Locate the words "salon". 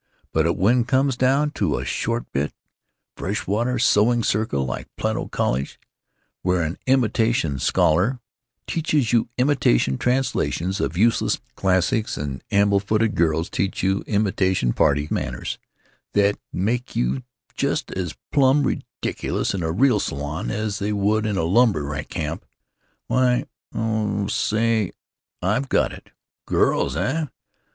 19.99-20.49